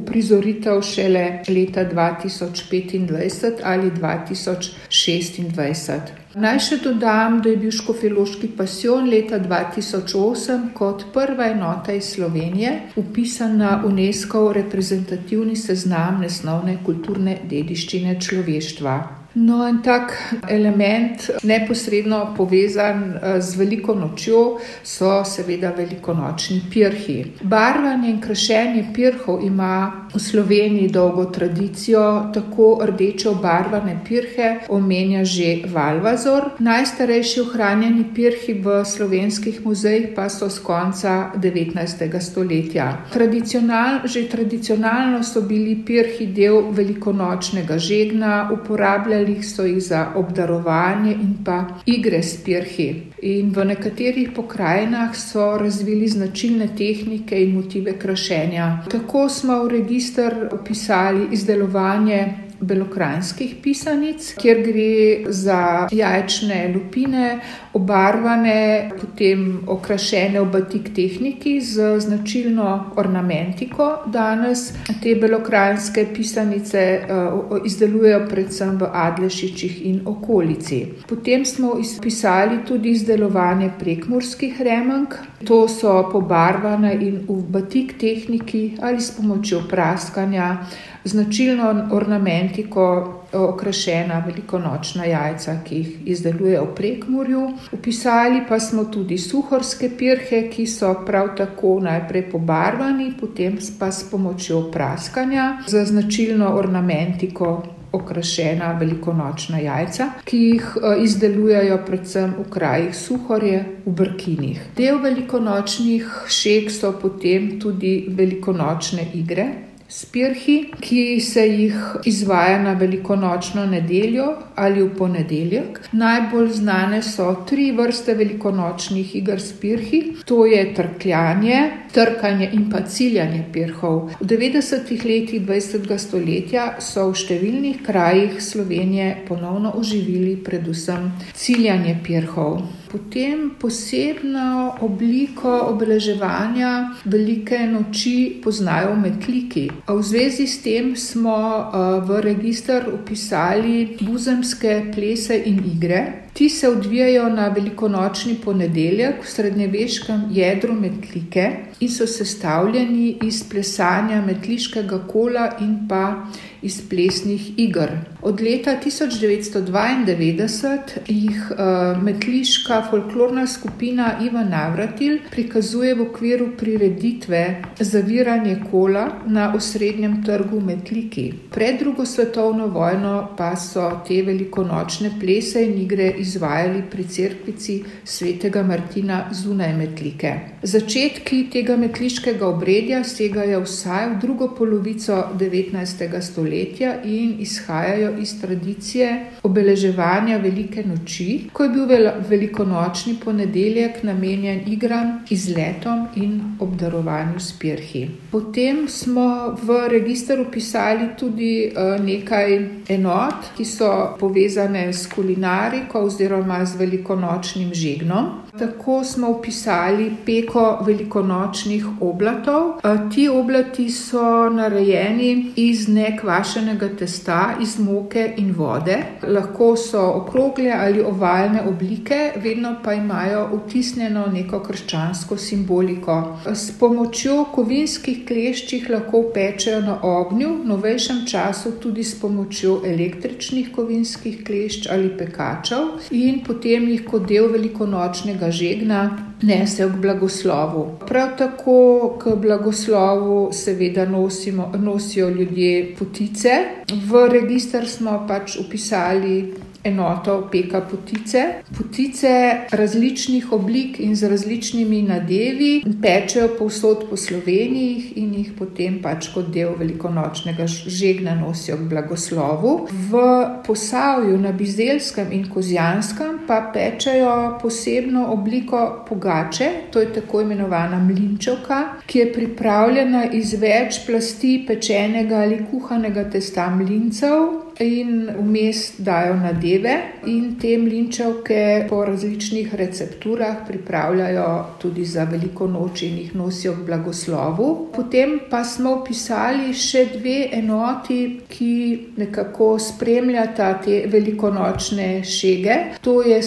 uprizoritev 0.00 0.82
šele 0.82 1.42
leta 1.48 1.84
2025 1.92 3.60
ali 3.62 3.90
2026. 3.90 6.19
Naj 6.30 6.58
še 6.62 6.76
dodam, 6.78 7.40
da 7.42 7.50
je 7.50 7.56
bil 7.58 7.72
škofiloški 7.74 8.52
pasion 8.54 9.08
leta 9.10 9.40
2008 9.42 10.68
kot 10.78 11.08
prva 11.10 11.48
enota 11.50 11.90
iz 11.92 12.12
Slovenije 12.14 12.70
upisan 13.02 13.56
na 13.58 13.72
UNESCO 13.86 14.44
reprezentativni 14.54 15.56
seznam 15.58 16.20
nesnovne 16.22 16.76
kulturne 16.86 17.34
dediščine 17.50 18.14
človeštva. 18.22 19.19
No, 19.34 19.68
en 19.68 19.78
tak 19.82 20.34
element, 20.48 21.30
neposredno 21.42 22.34
povezan 22.36 23.14
eh, 23.14 23.40
z 23.40 23.56
veliko 23.56 23.94
nočjo, 23.94 24.58
so 24.82 25.22
seveda 25.24 25.70
velikonočni 25.76 26.62
pirhi. 26.70 27.18
Barvanje 27.42 28.10
in 28.10 28.20
krašenje 28.20 28.88
pirhov 28.94 29.44
ima 29.46 30.08
v 30.14 30.18
Sloveniji 30.18 30.88
dolgo 30.88 31.24
tradicijo, 31.24 32.32
tako 32.34 32.80
rdeče 32.82 33.28
obarvane 33.28 34.00
pirhe 34.08 34.66
omenja 34.68 35.24
že 35.24 35.62
Valvazor. 35.66 36.50
Najstarejši 36.58 37.40
ohranjeni 37.40 38.04
pirhi 38.14 38.56
v 38.58 38.82
slovenskih 38.84 39.62
muzejih 39.64 40.10
pa 40.16 40.28
so 40.28 40.50
z 40.50 40.58
konca 40.58 41.30
19. 41.36 42.20
stoletja. 42.20 43.06
Tradicional, 43.12 44.02
že 44.04 44.26
tradicionalno 44.28 45.22
so 45.22 45.40
bili 45.40 45.78
pirhi 45.86 46.26
del 46.26 46.74
velikonočnega 46.74 47.78
žegna, 47.78 48.50
uporabljali 48.52 49.19
uporabljali 49.20 49.42
so 49.42 49.64
jih 49.64 49.82
za 49.82 50.12
obdarovanje 50.14 51.12
in 51.12 51.44
pa 51.44 51.64
igre 51.86 52.22
s 52.22 52.44
pirhi. 52.44 53.02
In 53.22 53.52
v 53.52 53.64
nekaterih 53.64 54.30
pokrajinah 54.36 55.14
so 55.14 55.58
razvili 55.58 56.08
značilne 56.08 56.68
tehnike 56.76 57.42
in 57.42 57.54
motive 57.54 57.98
krašenja. 57.98 58.84
Tako 58.90 59.28
smo 59.28 59.64
v 59.64 59.68
registr 59.68 60.48
opisali 60.52 61.28
izdelovanje 61.32 62.49
belokranskih 62.60 63.56
pisanic, 63.62 64.34
kjer 64.40 64.62
gre 64.64 65.32
za 65.32 65.88
jajčne 65.92 66.60
lupine, 66.74 67.40
obarvane, 67.72 68.90
potem 69.00 69.60
okrašene 69.70 70.40
v 70.40 70.46
batik 70.52 70.90
tehniki 70.94 71.60
z 71.60 72.00
značilno 72.00 72.92
ornamentiko. 72.96 73.90
Danes 74.06 74.72
te 75.02 75.14
belokranske 75.14 76.06
pisanice 76.14 76.84
uh, 77.00 77.58
izdelujejo 77.64 78.24
predvsem 78.28 78.76
v 78.80 78.90
Adlešičih 78.92 79.80
in 79.86 80.00
okolici. 80.06 80.80
Potem 81.08 81.44
smo 81.44 81.76
izpisali 81.80 82.64
tudi 82.66 82.90
izdelovanje 82.90 83.70
prekmurskih 83.78 84.60
remenk. 84.60 85.14
To 85.46 85.64
so 85.68 86.10
pobarvane 86.12 86.92
in 87.00 87.22
v 87.28 87.40
batik 87.48 87.94
tehniki 87.98 88.76
ali 88.82 89.00
s 89.00 89.16
pomočjo 89.16 89.62
praskanja 89.70 90.66
značilno 91.04 91.88
ornamentiko 91.92 93.16
okrašena 93.32 94.22
velikonočna 94.26 95.04
jajca, 95.04 95.56
ki 95.64 95.76
jih 95.76 95.96
izdelujejo 96.04 96.64
v 96.64 96.74
prekmurju. 96.74 97.48
Upisali 97.72 98.42
pa 98.48 98.60
smo 98.60 98.84
tudi 98.84 99.18
suhorske 99.18 99.90
pirhe, 99.98 100.48
ki 100.50 100.66
so 100.66 100.94
prav 101.06 101.34
tako 101.36 101.78
najprej 101.80 102.30
pobarvani, 102.30 103.12
potem 103.20 103.58
pa 103.78 103.92
s 103.92 104.10
pomočjo 104.10 104.70
praskanja 104.72 105.58
za 105.66 105.84
značilno 105.84 106.54
ornamentiko. 106.56 107.62
Okrašena 107.92 108.68
velikonočna 108.78 109.58
jajca, 109.58 110.04
ki 110.24 110.38
jih 110.38 110.66
izdelujejo 111.02 111.78
predvsem 111.86 112.36
v 112.38 112.44
krajih 112.50 112.92
suhorje, 112.94 113.64
v 113.86 113.94
brkinih. 113.98 114.60
Del 114.76 115.00
velikonočnih 115.02 116.06
šek 116.28 116.70
so 116.70 116.92
potem 117.02 117.56
tudi 117.60 118.06
velikonočne 118.14 119.08
igre, 119.14 119.48
spirhi, 119.90 120.70
ki 120.80 121.20
se 121.20 121.46
jih 121.48 121.74
izvaja 122.04 122.58
na 122.62 122.72
velikonočno 122.72 123.66
nedeljo 123.66 124.26
ali 124.54 124.82
v 124.82 124.88
ponedeljek. 124.98 125.80
Najbolj 125.92 126.48
znane 126.48 127.02
so 127.02 127.34
tri 127.48 127.70
vrste 127.72 128.14
velikonočnih 128.14 129.16
igr 129.16 129.40
spirhi, 129.40 130.02
to 130.24 130.46
je 130.46 130.74
trkljanje, 130.74 131.60
trkanje 131.92 132.50
in 132.52 132.70
pa 132.70 132.82
ciljanje 132.86 133.44
pirhov. 133.52 134.10
V 134.20 134.26
90-ih 134.26 135.04
letih 135.04 135.42
20. 135.46 135.96
stoletja 135.98 136.66
so 136.80 137.08
v 137.10 137.16
številnih 137.24 137.82
krajih 137.86 138.38
Slovenije 138.42 139.24
ponovno 139.28 139.74
oživili 139.76 140.36
predvsem 140.44 141.10
ciljanje 141.34 141.98
pirhov. 142.04 142.79
Potem 142.90 143.50
posebno 143.58 144.76
obliko 144.82 145.52
obeleževanja 145.70 146.70
velike 147.04 147.58
noči 147.70 148.40
poznajo 148.42 148.96
metliki. 148.98 149.68
V 149.86 150.02
zvezi 150.02 150.46
s 150.46 150.62
tem 150.62 150.96
smo 150.96 151.70
v 152.02 152.20
registr 152.20 152.90
upisali 152.90 153.96
buzemske 154.00 154.90
plese 154.94 155.38
in 155.46 155.62
igre. 155.70 156.29
Ti 156.32 156.48
se 156.48 156.68
odvijajo 156.68 157.28
na 157.28 157.48
velikonočni 157.48 158.34
ponedeljek 158.44 159.24
v 159.24 159.26
srednjeveškem 159.26 160.20
jedru 160.30 160.74
metlike 160.74 161.50
in 161.80 161.88
so 161.88 162.06
sestavljeni 162.06 163.18
iz 163.22 163.42
plesanja 163.50 164.22
metliškega 164.26 164.98
kola 165.08 165.56
in 165.60 165.88
pa 165.88 166.26
iz 166.62 166.88
plesnih 166.88 167.58
iger. 167.58 167.90
Od 168.22 168.40
leta 168.40 168.76
1992 168.84 170.78
jih 171.08 171.50
uh, 171.50 171.56
metliška 172.02 172.82
folklorna 172.90 173.46
skupina 173.46 174.18
Ivan 174.22 174.48
Navratil 174.50 175.18
prikazuje 175.30 175.94
v 175.94 176.00
okviru 176.02 176.48
prireditve 176.58 177.62
Zaviranje 177.80 178.60
kola 178.70 179.08
na 179.26 179.54
osrednjem 179.56 180.24
trgu 180.24 180.60
Metliki. 180.60 181.32
Pred 181.50 181.78
drugo 181.78 182.06
svetovno 182.06 182.66
vojno 182.66 183.28
pa 183.36 183.56
so 183.56 183.90
te 184.08 184.22
velikonočne 184.22 185.10
plese 185.20 185.64
in 185.64 185.78
igre 185.82 186.14
izvajali 186.30 186.82
pri 186.90 187.04
cerkvici 187.04 187.76
svetega 188.04 188.62
Martina 188.62 189.24
zunaj 189.34 189.74
Metlike. 189.76 190.32
Začetki 190.62 191.42
tega 191.52 191.76
metliškega 191.80 192.46
obredja 192.46 193.02
segajo 193.04 193.62
vsaj 193.64 194.08
v 194.12 194.18
drugo 194.22 194.50
polovico 194.54 195.16
19. 195.40 196.20
stoletja 196.22 196.94
in 197.04 197.36
izhajajo 197.42 198.12
iz 198.22 198.34
tradicije 198.40 199.10
obeleževanja 199.42 200.36
velike 200.42 200.84
noči, 200.86 201.28
ko 201.52 201.64
je 201.64 201.70
bil 201.70 202.08
velikonočni 202.28 203.16
ponedeljek 203.24 204.02
namenjen 204.02 204.62
igram, 204.66 205.24
izletom 205.30 206.06
in 206.16 206.56
obdarovanju 206.60 207.40
s 207.40 207.58
pirhi. 207.58 208.06
Potem 208.30 208.86
smo 208.88 209.56
v 209.62 209.80
registr 209.88 210.40
upisali 210.40 211.10
tudi 211.18 211.52
eh, 211.64 211.96
nekaj 212.04 212.58
enot, 212.88 213.52
ki 213.56 213.64
so 213.64 213.90
povezane 214.20 214.92
s 214.92 215.08
kulinariko 215.14 216.04
oziroma 216.10 216.64
z 216.66 216.76
velikonočnim 216.76 217.70
žegnom. 217.74 218.42
Tako 218.58 219.04
smo 219.04 219.30
upisali 219.30 220.12
peko 220.26 220.78
velikonočnih 220.86 221.86
oblatov. 222.00 222.80
Ti 223.14 223.28
oblati 223.28 223.90
so 223.90 224.48
narejeni 224.50 225.52
iz 225.56 225.88
nekvašenega 225.88 226.88
testa, 226.98 227.54
iz 227.62 227.78
moke 227.78 228.32
in 228.36 228.54
vode. 228.56 228.96
Lahko 229.22 229.76
so 229.76 230.02
okrogle 230.14 230.72
ali 230.72 231.02
ovalne 231.02 231.62
oblike, 231.68 232.32
vedno 232.36 232.74
pa 232.84 232.94
imajo 232.94 233.46
vtisnjeno 233.52 234.26
neko 234.26 234.60
krščansko 234.60 235.36
simboliko. 235.36 236.38
S 236.54 236.78
pomočjo 236.78 237.44
kovinskih 237.54 238.24
kleščih 238.26 238.90
lahko 238.90 239.22
pečejo 239.34 239.80
na 239.80 239.98
ognju, 240.02 240.48
v 240.62 240.68
novejšem 240.68 241.22
času 241.26 241.72
tudi 241.80 242.04
s 242.04 242.20
pomočjo 242.20 242.80
električnih 242.84 243.70
kovinskih 243.74 244.44
klešč 244.44 244.88
ali 244.90 245.10
pekačev 245.18 246.10
in 246.10 246.42
potem 246.46 246.88
jih 246.88 247.04
kot 247.04 247.28
del 247.28 247.48
velikonočnega 247.52 248.39
svojega 248.40 248.50
žegna 248.50 249.18
nese 249.42 249.88
k 249.88 249.96
blagoslovu. 250.00 250.98
Prav 251.08 251.28
tako 251.38 252.18
k 252.22 252.34
blagoslovu 252.36 253.52
seveda 253.52 254.04
nosimo, 254.04 254.72
nosijo 254.78 255.28
ljudje 255.28 255.94
potice. 255.98 256.50
V 256.88 257.28
registr 257.28 257.88
smo 257.88 258.24
pač 258.28 258.56
upisali 258.56 259.54
enoto 259.84 260.48
peka 260.52 260.80
potice. 260.80 261.44
Potice 261.78 262.28
različnih 262.70 263.52
oblik 263.52 264.00
in 264.00 264.16
z 264.16 264.28
različnimi 264.28 265.02
nadevi 265.02 265.82
pečejo 266.02 266.48
povsod 266.58 267.04
po 267.10 267.16
Sloveniji 267.16 268.12
in 268.16 268.34
jih 268.34 268.52
potem 268.58 269.00
pač 269.02 269.30
kot 269.34 269.48
del 269.54 269.74
velikonočnega 269.78 270.66
žegna 270.66 271.34
nosijo 271.34 271.76
k 271.76 271.88
blagoslovu. 271.90 272.88
V 273.10 273.22
posavju 273.66 274.38
na 274.38 274.52
Bizelskem 274.52 275.32
in 275.32 275.48
Kozjanskem 275.48 276.38
pa 276.46 276.60
pečejo 276.74 277.58
posebno 277.62 278.26
obliko 278.32 279.04
pogače, 279.08 279.70
to 279.90 280.00
je 280.00 280.12
tako 280.12 280.40
imenovana 280.40 280.98
mlinčovka, 280.98 281.80
ki 282.06 282.18
je 282.18 282.32
pripravljena 282.32 283.24
iz 283.32 283.54
več 283.54 284.04
plasti 284.06 284.64
pečenega 284.66 285.42
ali 285.44 285.64
kuhanega 285.70 286.24
testa 286.30 286.70
mlincev 286.70 287.69
in 287.80 288.28
vmes 288.38 288.92
dajo 288.98 289.34
nadeve, 289.36 289.94
in 290.26 290.56
te 290.60 290.76
mlinčevke 290.78 291.86
po 291.88 292.04
različnih 292.04 292.74
recepturah 292.74 293.56
pripravljajo 293.68 294.64
tudi 294.82 295.04
za 295.04 295.24
veliko 295.24 295.66
noč 295.66 296.02
in 296.02 296.18
jih 296.18 296.34
nosijo 296.34 296.74
k 296.74 296.86
blagoslovu. 296.86 297.88
Potem 297.96 298.38
pa 298.50 298.64
smo 298.64 298.92
opisali 299.00 299.72
še 299.74 300.04
dve 300.12 300.48
enoti, 300.52 301.40
ki 301.48 301.72
nekako 302.16 302.78
spremljata 302.78 303.72
te 303.84 304.02
velikonočne 304.12 305.24
šege. 305.24 305.76
To 306.00 306.20
je 306.22 306.42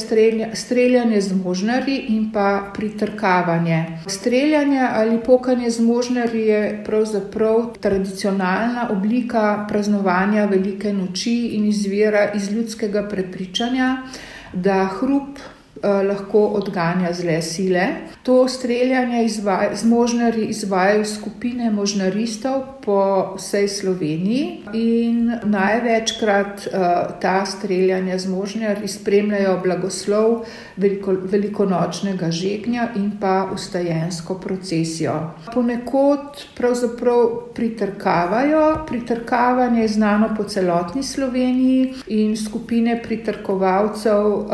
streljanje 0.54 1.22
z 1.22 1.36
možnari 1.44 1.98
in 2.14 2.30
pa 2.34 2.72
pritrkavanje. 2.76 3.84
Streljanje 4.08 4.82
ali 4.92 5.18
pokanje 5.26 5.70
z 5.70 5.82
možnari 5.82 6.46
je 6.48 6.84
pravzaprav 6.86 7.74
tradicionalna 7.82 8.88
oblika 8.92 9.66
praznovanja 9.70 10.46
velike 10.46 10.94
noči 10.94 11.23
moči 11.24 11.56
in 11.56 11.66
izvira 11.66 12.32
iz 12.36 12.52
ljudskega 12.52 13.08
prepričanja, 13.10 13.98
da 14.54 14.90
hrup 15.00 15.40
lahko 15.84 16.46
odganja 16.60 17.14
zle 17.14 17.42
sile. 17.42 17.88
To 18.24 18.48
streljanje 18.48 19.26
izvaj, 19.26 19.70
z 19.76 19.86
možnari 19.86 20.46
izvajajo 20.46 21.06
skupine 21.06 21.72
možnaristov 21.72 22.62
po 22.86 23.34
vsej 23.36 23.68
Sloveniji 23.68 24.64
in 24.74 25.32
največkrat 25.44 26.68
uh, 26.68 26.74
ta 27.22 27.46
streljanja 27.46 28.18
z 28.18 28.30
možnari 28.30 28.88
spremljajo 28.88 29.60
blagoslov 29.64 30.46
veliko, 30.78 31.16
velikonočnega 31.32 32.32
žegnja 32.32 32.88
in 32.96 33.12
pa 33.20 33.50
ustajensko 33.54 34.40
procesijo. 34.40 35.14
Ponekod 35.54 36.46
pravzaprav 36.58 37.28
pritrkavajo, 37.56 38.86
pritrkavanje 38.88 39.82
je 39.82 39.88
znano 39.88 40.30
po 40.38 40.44
celotni 40.44 41.04
Sloveniji 41.04 41.94
in 42.08 42.38
skupine 42.38 43.02
pritrkovalcev 43.04 44.28
um, 44.28 44.48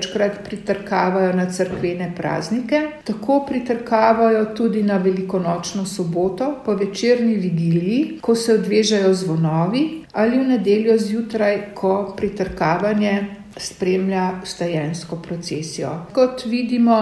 največkrat 0.00 0.44
pritrkavajo 0.44 1.32
na 1.32 1.50
crkvene 1.50 2.12
praznike 2.16 2.88
tako 3.04 3.44
pritrkavajo 3.48 4.44
tudi 4.56 4.82
na 4.82 4.96
velikonočno 4.96 5.84
soboto 5.86 6.62
po 6.64 6.74
večerni 6.74 7.34
vigiliji, 7.34 8.18
ko 8.20 8.34
se 8.34 8.54
odvežajo 8.54 9.14
zvonovi, 9.14 10.04
ali 10.12 10.38
v 10.38 10.48
nedeljo 10.48 10.98
zjutraj, 10.98 11.74
ko 11.74 12.14
pritrkavanje 12.16 13.39
spremlja 13.60 14.40
stajensko 14.44 15.16
procesijo. 15.16 15.90
Kot 16.12 16.44
vidimo, 16.46 16.96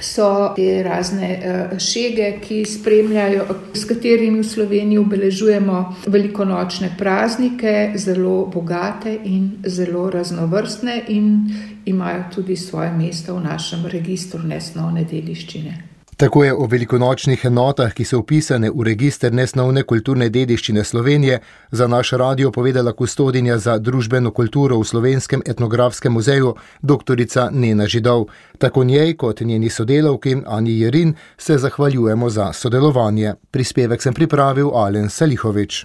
so 0.00 0.52
te 0.56 0.82
razne 0.82 1.30
uh, 1.38 1.78
šege, 1.78 2.38
ki 2.42 2.64
spremljajo, 2.64 3.46
s 3.74 3.84
katerimi 3.84 4.40
v 4.40 4.48
Sloveniji 4.48 4.98
obeležujemo 4.98 5.80
velikonočne 6.06 6.94
praznike, 6.98 7.92
zelo 7.96 8.46
bogate 8.46 9.18
in 9.24 9.50
zelo 9.66 10.10
raznovrstne 10.10 11.02
in 11.08 11.48
imajo 11.84 12.24
tudi 12.34 12.56
svoje 12.56 12.92
mesto 12.92 13.34
v 13.34 13.44
našem 13.44 13.86
registru 13.86 14.42
nesnovne 14.42 15.04
dediščine. 15.04 15.93
Tako 16.24 16.44
je 16.44 16.54
o 16.54 16.66
velikonočnih 16.66 17.44
enotah, 17.44 17.92
ki 17.92 18.04
so 18.04 18.18
upisane 18.18 18.70
v 18.72 18.84
registr 18.86 19.32
nesnovne 19.32 19.82
kulturne 19.82 20.30
dediščine 20.32 20.84
Slovenije, 20.84 21.40
za 21.70 21.86
naš 21.86 22.12
radio 22.16 22.50
povedala 22.50 22.92
kustodinja 22.92 23.58
za 23.58 23.74
družbeno 23.78 24.30
kulturo 24.30 24.78
v 24.80 24.86
Slovenskem 24.88 25.42
etnografskem 25.46 26.12
muzeju, 26.12 26.54
dr. 26.82 27.20
Nena 27.50 27.86
Židov. 27.86 28.24
Tako 28.58 28.84
njej 28.84 29.16
kot 29.16 29.40
njeni 29.40 29.70
sodelavki 29.70 30.36
Ani 30.46 30.78
Jerin 30.80 31.14
se 31.36 31.58
zahvaljujemo 31.58 32.30
za 32.30 32.52
sodelovanje. 32.52 33.34
Prispevek 33.50 34.02
sem 34.02 34.14
pripravil 34.14 34.70
Alen 34.74 35.10
Salihovič. 35.10 35.84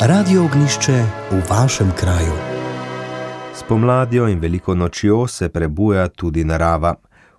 Radio 0.00 0.44
ognišče 0.44 1.04
v 1.30 1.42
vašem 1.50 1.92
kraju. 2.00 2.32
S 3.54 3.62
pomladjo 3.68 4.28
in 4.28 4.40
veliko 4.40 4.74
nočjo 4.74 5.26
se 5.26 5.48
prebuja 5.48 6.08
tudi 6.08 6.44
narava. 6.44 6.94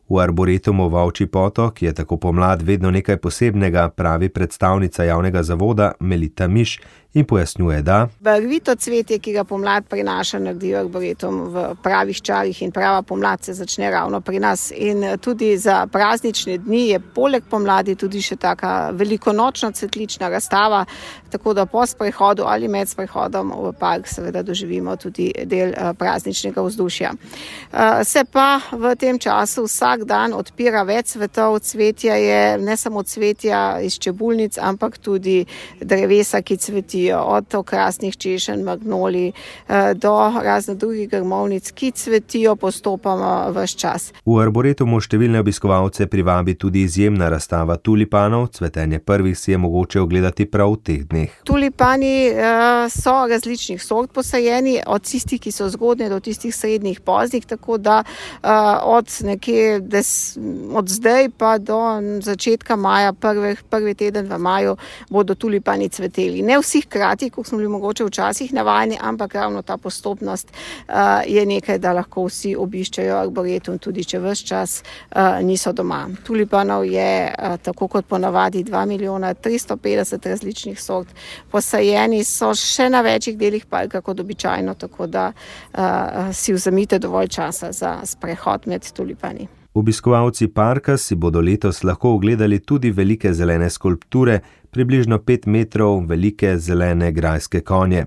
V 0.10 0.18
arboretumu 0.18 0.90
Vauči 0.90 1.26
potok 1.26 1.82
je 1.82 1.94
tako 1.94 2.18
pomlad 2.18 2.62
vedno 2.62 2.92
nekaj 2.92 3.18
posebnega, 3.18 3.90
pravi 3.90 4.30
predstavnica 4.30 5.04
javnega 5.04 5.44
zavoda 5.44 5.92
Melita 6.00 6.48
Miš 6.48 6.80
in 7.14 7.26
pojasnjuje, 7.26 7.82
da. 7.82 8.08
Barvito 8.20 8.76
cvetje, 8.76 9.20
ki 9.20 9.32
ga 9.34 9.44
pomlad 9.44 9.88
prinaša, 9.90 10.40
naredi 10.40 10.76
arboretum 10.78 11.40
v 11.50 11.64
pravih 11.84 12.22
čarih 12.22 12.62
in 12.62 12.72
prava 12.72 13.02
pomlad 13.02 13.44
se 13.44 13.54
začne 13.54 13.90
ravno 13.92 14.22
pri 14.22 14.40
nas. 14.40 14.72
In 14.76 15.18
tudi 15.22 15.58
za 15.58 15.88
praznične 15.88 16.58
dni 16.58 16.88
je 16.90 17.00
poleg 17.00 17.44
pomladi 17.50 17.96
tudi 17.96 18.22
še 18.22 18.36
taka 18.36 18.92
velikonočna 18.94 19.72
cvetlična 19.72 20.30
razstava, 20.30 20.86
tako 21.30 21.54
da 21.54 21.66
po 21.66 21.86
sprehodu 21.86 22.44
ali 22.46 22.68
med 22.68 22.90
sprehodom 22.90 23.54
v 23.58 23.74
park 23.80 24.08
seveda 24.08 24.44
doživimo 24.44 24.96
tudi 24.96 25.32
del 25.46 25.74
eh, 25.74 25.94
prazničnega 25.98 26.62
vzdušja. 26.62 27.14
Eh, 27.14 28.04
se 28.04 28.24
pa 28.32 28.62
v 28.72 28.96
tem 28.96 29.20
času 29.20 29.66
vsak 29.66 30.06
dan 30.06 30.34
odpira 30.34 30.84
več 30.84 31.16
svetov, 31.18 31.60
cvetja 31.60 32.16
je 32.16 32.58
ne 32.58 32.78
samo 32.78 33.04
cvetja 33.04 33.82
iz 33.82 33.98
čebulnic, 33.98 34.58
ampak 34.62 34.98
tudi 34.98 35.46
drevesa, 35.82 36.42
ki 36.42 36.58
cvetijo 36.58 36.99
cvetijo, 37.00 37.20
od 37.22 37.56
okrasnih 37.56 38.18
češenj, 38.18 38.64
magnoli 38.64 39.32
eh, 39.68 39.94
do 39.94 40.32
raznih 40.44 40.78
drugih 40.78 41.10
grmovnic, 41.10 41.72
ki 41.72 41.92
cvetijo 41.92 42.56
postopoma 42.56 43.50
vse 43.56 43.78
čas. 43.78 44.12
V 44.26 44.40
arboretumu 44.42 45.00
številne 45.00 45.40
obiskovalce 45.40 46.08
privabi 46.08 46.56
tudi 46.56 46.84
izjemna 46.84 47.30
razstava 47.30 47.78
tulipanov, 47.78 48.50
cvetenje 48.54 49.00
prvih 49.00 49.38
si 49.38 49.52
je 49.52 49.58
mogoče 49.58 50.02
ogledati 50.02 50.46
prav 50.46 50.74
v 50.74 50.82
teh 50.84 51.06
dneh. 51.06 51.30
Tulipani 51.46 52.32
uh, 52.32 52.90
so 52.92 53.26
različnih 53.30 53.82
sort 53.84 54.12
posajeni, 54.14 54.80
od 54.86 55.04
tistih, 55.04 55.40
ki 55.42 55.52
so 55.52 55.70
zgodne, 55.70 56.10
do 56.10 56.20
tistih 56.20 56.56
srednjih 56.56 57.00
poznih, 57.00 57.46
tako 57.46 57.78
da 57.78 58.02
uh, 58.04 58.50
od 58.84 59.08
nekje 59.24 59.80
des, 59.80 60.38
od 60.74 60.90
zdaj 60.90 61.30
pa 61.38 61.58
do 61.58 61.80
začetka 62.26 62.76
maja, 62.76 63.14
prvi, 63.14 63.56
prvi 63.70 63.96
teden 63.96 64.28
v 64.30 64.38
maju, 64.40 64.76
bodo 65.10 65.36
tulipani 65.36 65.90
cveteli. 65.90 66.42
Ne 66.42 66.60
vsi 66.60 66.82
hkrati, 66.90 67.30
kot 67.30 67.48
smo 67.48 67.58
bili 67.58 67.70
mogoče 67.70 68.04
včasih 68.04 68.54
navajeni, 68.54 68.98
ampak 69.02 69.36
ravno 69.36 69.62
ta 69.62 69.78
postopnost 69.78 70.52
uh, 70.52 70.94
je 71.28 71.46
nekaj, 71.46 71.78
da 71.80 71.94
lahko 71.94 72.26
vsi 72.26 72.56
obiščajo 72.58 73.18
arboretum, 73.18 73.78
tudi 73.78 74.04
če 74.04 74.20
vse 74.20 74.46
čas 74.46 74.80
uh, 74.82 75.38
niso 75.46 75.74
doma. 75.74 76.08
Tulipanov 76.26 76.86
je 76.86 77.12
uh, 77.30 77.58
tako 77.62 77.88
kot 77.88 78.08
ponavadi 78.10 78.64
2 78.64 78.86
milijona 78.86 79.34
350 79.34 80.30
različnih 80.30 80.82
sort, 80.82 81.14
posajeni 81.52 82.24
so 82.24 82.54
še 82.56 82.90
na 82.90 83.02
večjih 83.06 83.38
delih 83.38 83.66
parka 83.70 84.02
kot 84.02 84.20
običajno, 84.20 84.74
tako 84.74 85.08
da 85.08 85.32
uh, 85.32 86.34
si 86.34 86.54
vzamite 86.54 87.00
dovolj 87.00 87.28
časa 87.28 87.72
za 87.72 88.00
sprehod 88.06 88.68
med 88.68 88.92
tulipani. 88.94 89.59
Obiskovalci 89.80 90.48
parka 90.48 90.98
si 90.98 91.16
bodo 91.16 91.42
letos 91.42 91.84
lahko 91.84 92.10
ogledali 92.14 92.60
tudi 92.60 92.92
velike 92.92 93.34
zelene 93.34 93.70
skulpture, 93.70 94.40
približno 94.72 95.18
5 95.18 95.48
metrov 95.48 96.02
velike 96.08 96.58
zelene 96.58 97.12
grajske 97.12 97.62
konje. 97.62 98.06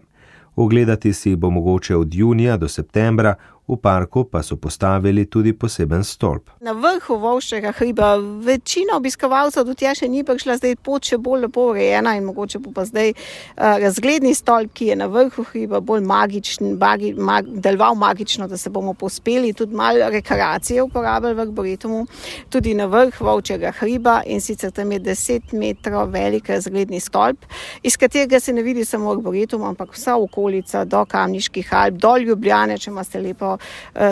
Ogledati 0.57 1.12
si 1.12 1.37
bo 1.37 1.50
mogoče 1.50 1.97
od 1.97 2.14
junija 2.14 2.57
do 2.57 2.69
septembra, 2.69 3.35
v 3.73 3.81
parku 3.81 4.25
pa 4.25 4.43
so 4.43 4.57
postavili 4.57 5.26
tudi 5.26 5.52
poseben 5.52 6.05
stolp. 6.05 6.50
Na 6.61 6.73
vrhu 6.73 7.17
Volšega 7.19 7.73
hriba 7.73 8.17
večina 8.45 8.97
obiskovalcev 8.97 9.64
do 9.64 9.75
tja 9.75 9.95
še 9.95 10.09
ni 10.09 10.25
prišla, 10.25 10.57
zdaj 10.61 10.76
pot 10.85 11.07
še 11.09 11.19
bolj 11.19 11.47
lepo 11.47 11.69
urejena 11.73 12.14
in 12.19 12.26
mogoče 12.29 12.61
bo 12.62 12.73
pa 12.75 12.85
zdaj 12.88 13.12
uh, 13.12 13.79
razgledni 13.83 14.35
stolp, 14.35 14.73
ki 14.76 14.93
je 14.93 14.97
na 14.97 15.09
vrhu 15.12 15.45
hriba 15.52 15.81
bolj 15.81 16.05
magičen, 16.07 16.76
bagi, 16.79 17.14
mag, 17.14 17.49
deloval 17.49 17.97
magično, 17.99 18.49
da 18.49 18.57
se 18.57 18.71
bomo 18.71 18.95
pospeli 18.95 19.52
tudi 19.57 19.75
malo 19.75 20.11
rekreacije 20.12 20.83
uporabljali 20.83 21.35
v 21.35 21.47
Arboretumu, 21.47 22.07
tudi 22.50 22.75
na 22.75 22.87
vrh 22.87 23.21
Volšega 23.21 23.73
hriba 23.81 24.21
in 24.26 24.41
sicer 24.41 24.71
tam 24.71 24.93
je 24.93 25.00
10 25.00 25.55
metrov 25.59 26.11
velik 26.12 26.49
razgledni 26.49 27.00
stolp, 27.00 27.47
iz 27.83 27.97
katerega 27.97 28.41
se 28.41 28.52
ne 28.52 28.62
vidi 28.62 28.85
samo 28.85 29.11
Arboretum, 29.12 29.62
ampak 29.62 29.97
vsa 29.97 30.17
okolica 30.17 30.85
do 30.85 31.05
Kamniških 31.05 31.75
Alp, 31.75 31.95
do 31.95 32.17
Ljubljane, 32.17 32.79
če 32.79 32.91
imate 32.91 33.21
lepo 33.21 33.57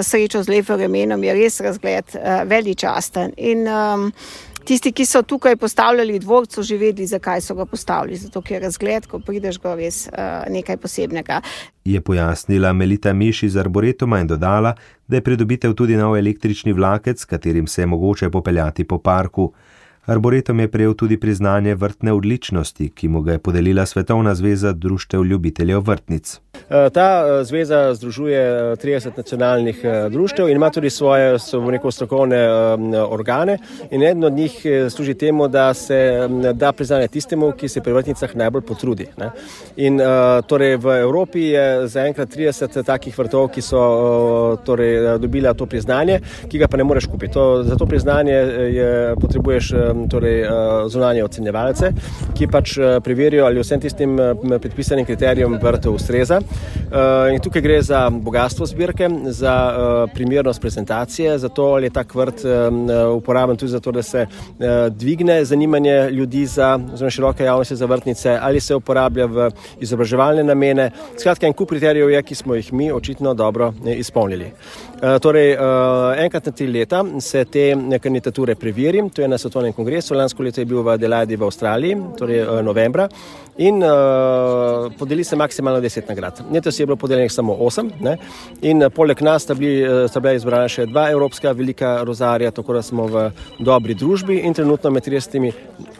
srečo 0.02 0.42
z 0.42 0.48
lepim 0.48 0.76
vremenom, 0.76 1.24
je 1.24 1.34
res 1.34 1.60
razgled 1.60 2.14
uh, 2.14 2.42
veličasten. 2.48 3.32
In 3.36 3.66
um, 3.68 4.12
tisti, 4.64 4.92
ki 4.92 5.06
so 5.06 5.22
tukaj 5.22 5.56
postavljali 5.56 6.18
dvorc, 6.18 6.54
so 6.54 6.62
že 6.62 6.76
vedeli, 6.78 7.06
zakaj 7.06 7.40
so 7.40 7.54
ga 7.54 7.66
postavili. 7.66 8.16
Zato, 8.16 8.42
je 8.48 8.60
razgled, 8.60 9.06
ko 9.06 9.18
prideš, 9.18 9.58
go 9.58 9.74
res 9.74 10.06
uh, 10.08 10.44
nekaj 10.52 10.76
posebnega. 10.76 11.40
Je 11.84 12.00
pojasnila 12.00 12.72
Melita 12.72 13.12
Miš 13.12 13.42
iz 13.42 13.56
Arboretuma 13.56 14.20
in 14.20 14.26
dodala, 14.26 14.74
da 15.08 15.16
je 15.16 15.24
pridobitev 15.26 15.74
tudi 15.74 15.96
nov 15.96 16.16
električni 16.16 16.72
vlakec, 16.72 17.20
s 17.20 17.24
katerim 17.24 17.66
se 17.66 17.82
je 17.82 17.86
mogoče 17.86 18.30
popeljati 18.30 18.84
po 18.84 18.98
parku. 18.98 19.52
Arboretum 20.06 20.60
je 20.60 20.68
prejel 20.68 20.94
tudi 20.94 21.16
priznanje 21.20 21.74
vrtne 21.74 22.12
odličnosti, 22.12 22.88
ki 22.88 23.08
mu 23.08 23.20
ga 23.22 23.32
je 23.32 23.38
podelila 23.38 23.86
Svetovna 23.86 24.34
zveza 24.34 24.72
društev 24.72 25.24
ljubiteljev 25.24 25.82
vrtnic. 25.86 26.40
Eh, 26.68 26.90
ta 26.90 27.24
eh, 27.26 27.44
zveza 27.44 27.94
združuje 27.94 28.76
30 28.76 29.06
eh, 29.06 29.12
nacionalnih 29.16 29.84
društev 30.10 30.48
in 30.48 30.56
ima 30.56 30.70
tudi 30.70 30.90
svoje 30.90 31.38
neko, 31.70 31.90
strokovne 31.90 32.48
organe. 33.08 33.58
In 33.90 34.02
eden 34.02 34.24
od 34.24 34.32
njih 34.32 34.66
služi 34.90 35.14
temu, 35.14 35.48
da 35.48 35.74
se 35.74 36.28
da 36.54 36.72
priznanje 36.72 37.08
tistemu, 37.08 37.52
ki 37.52 37.68
se 37.68 37.80
pri 37.80 37.92
vrtnicah 37.92 38.36
najbolj 38.36 38.62
potrudi. 38.62 39.06
Ne. 39.16 39.30
In 39.76 40.00
torej 40.46 40.76
v 40.76 41.00
Evropi 41.00 41.40
je 41.40 41.88
zaenkrat 41.88 42.28
30 42.28 42.82
takih 42.84 43.18
vrtov, 43.18 43.48
ki 43.48 43.62
so 43.62 44.56
torej, 44.64 45.18
dobila 45.18 45.54
to 45.54 45.66
priznanje, 45.66 46.20
ki 46.48 46.58
ga 46.58 46.68
pa 46.68 46.76
ne 46.76 46.84
moreš 46.84 47.06
kupiti. 47.06 47.32
To, 47.32 47.62
za 47.62 47.76
to 47.76 47.86
priznanje 47.86 48.32
je, 48.32 49.14
potrebuješ 49.20 49.72
torej, 50.10 50.44
zunanje 50.88 51.24
ocenjevalce, 51.24 51.92
ki 52.38 52.46
pač 52.46 52.78
preverijo, 53.04 53.46
ali 53.46 53.60
vsem 53.60 53.80
tistim 53.80 54.18
predpisanim 54.60 55.06
kriterijem 55.06 55.58
vrtov 55.62 55.94
ustreza. 55.94 56.40
Uh, 56.90 57.38
tukaj 57.42 57.62
gre 57.62 57.82
za 57.82 58.10
bogatstvo 58.10 58.66
zbirke, 58.66 59.08
za 59.30 59.54
uh, 59.70 60.10
primernost 60.14 60.60
prezentacije, 60.60 61.38
zato 61.38 61.78
je 61.78 61.90
ta 61.90 62.04
vrt 62.14 62.42
uh, 62.44 63.16
uporaben 63.16 63.56
tudi 63.56 63.70
zato, 63.70 63.92
da 63.92 64.02
se 64.02 64.26
dvigne 64.90 65.44
zanimanje 65.44 66.10
ljudi 66.10 66.46
za 66.46 66.80
zelo 66.94 67.10
široke 67.10 67.44
javnosti 67.44 67.76
za 67.76 67.86
vrtnice 67.86 68.38
ali 68.40 68.60
se 68.60 68.74
uporablja 68.74 69.26
v 69.26 69.50
izobraževalne 69.80 70.42
namene. 70.42 70.90
Skratka, 71.18 71.46
en 71.46 71.52
kup 71.52 71.68
kriterijev 71.68 72.10
je, 72.10 72.22
ki 72.22 72.34
smo 72.34 72.54
jih 72.54 72.72
mi 72.72 72.92
očitno 72.92 73.34
dobro 73.34 73.72
izpolnili. 73.96 74.52
Torej, 75.22 75.56
enkrat 76.24 76.46
na 76.46 76.52
tri 76.52 76.66
leta 76.66 77.04
se 77.20 77.44
te 77.44 77.76
kandidature 78.02 78.54
preveri, 78.54 79.02
to 79.14 79.22
je 79.22 79.28
na 79.28 79.38
svetovnem 79.38 79.72
kongresu, 79.72 80.14
lansko 80.14 80.42
leto 80.42 80.60
je 80.60 80.64
bil 80.64 80.82
v 80.82 80.88
Adelaidi 80.94 81.36
v 81.36 81.44
Avstraliji, 81.44 81.96
torej 82.18 82.44
novembra, 82.62 83.08
in 83.58 83.82
podeli 84.98 85.24
se 85.24 85.36
maksimalno 85.36 85.80
deset 85.80 86.08
nagrad. 86.08 86.29
Letos 86.52 86.80
je 86.80 86.86
bilo 86.86 86.96
podeljenih 86.96 87.32
samo 87.32 87.56
osem 87.60 87.90
ne? 88.00 88.16
in 88.62 88.82
eh, 88.82 88.90
poleg 88.90 89.22
nas 89.22 89.42
sta, 89.42 89.54
bili, 89.54 89.82
eh, 89.82 90.08
sta 90.08 90.20
bila 90.20 90.34
izbrana 90.34 90.68
še 90.68 90.86
dva 90.86 91.10
evropska 91.10 91.52
velika 91.52 92.02
rozarja, 92.04 92.50
tako 92.50 92.78
da 92.78 92.82
smo 92.82 93.06
v 93.06 93.30
dobri 93.58 93.94
družbi 93.94 94.40
in 94.46 94.54
trenutno 94.54 94.90
med 94.90 95.06
30 95.06 95.52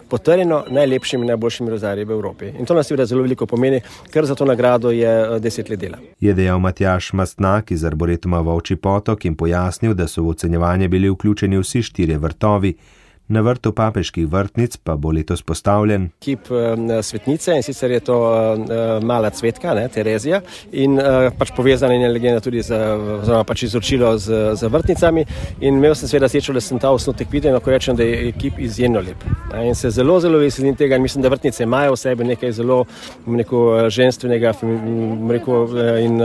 potrjeno 0.09 0.65
najlepšimi 0.71 1.25
in 1.25 1.29
najboljšimi 1.35 1.71
rozarji 1.71 2.05
v 2.05 2.11
Evropi. 2.11 2.53
In 2.59 2.67
to 2.67 2.75
nas 2.75 2.87
seveda 2.87 3.07
zelo 3.07 3.23
veliko 3.23 3.47
pomeni, 3.47 3.81
ker 4.13 4.27
za 4.27 4.35
to 4.35 4.45
nagrado 4.45 4.91
je 4.91 5.11
eh, 5.11 5.39
deset 5.41 5.71
let 5.71 5.81
dela. 5.81 5.99
Je 6.21 6.35
dejal 6.35 6.59
Matjaš 6.59 7.13
Mastnak 7.13 7.71
iz 7.71 7.85
Arboretuma 7.85 8.41
Vauči 8.41 8.77
potok 8.77 9.25
in 9.25 9.37
pojasnil, 9.37 9.95
da 9.95 10.09
so 10.09 10.23
v 10.23 10.35
ocenjevanje 10.35 10.89
bili 10.89 11.11
vključeni 11.11 11.59
vsi 11.59 11.83
štirje 11.83 12.19
vrtovi. 12.19 12.75
Na 13.31 13.41
vrtu 13.47 13.71
papeških 13.73 14.27
vrtnic 14.27 14.77
pa 14.83 14.97
bo 14.99 15.13
letos 15.15 15.43
postavljen 15.47 16.09
kip 16.19 16.49
svetnice 17.03 17.55
in 17.55 17.63
sicer 17.63 17.91
je 17.91 18.01
to 18.01 18.17
mala 19.07 19.31
cvetka, 19.31 19.75
ne, 19.75 19.85
Terezija, 19.89 20.41
in 20.73 20.99
pač 21.39 21.53
povezana 21.55 21.95
in 21.95 22.11
legenda 22.11 22.41
tudi 22.43 22.63
z, 22.67 22.75
oziroma 23.21 23.45
pač 23.47 23.63
izročilo 23.69 24.17
z, 24.19 24.57
z 24.59 24.71
vrtnicami. 24.75 25.23
In 25.61 25.79
imel 25.79 25.95
sem 25.95 26.11
seveda 26.11 26.29
srečo, 26.29 26.57
da 26.57 26.63
sem 26.65 26.81
ta 26.83 26.91
osnutek 26.91 27.31
videl 27.31 27.53
in 27.53 27.59
lahko 27.61 27.71
rečem, 27.71 27.97
da 27.97 28.03
je 28.03 28.33
kip 28.35 28.59
izjemno 28.59 28.99
lep. 28.99 29.23
In 29.63 29.79
se 29.79 29.93
zelo, 29.95 30.19
zelo 30.21 30.43
veselim 30.43 30.75
tega 30.75 30.99
in 30.99 31.07
mislim, 31.07 31.23
da 31.23 31.31
vrtnice 31.31 31.63
imajo 31.63 31.95
v 31.95 32.03
sebi 32.03 32.27
nekaj 32.33 32.57
zelo 32.59 32.81
neko 33.27 33.63
ženstvenega 33.95 34.57
rekel, 35.31 35.79
in 36.03 36.19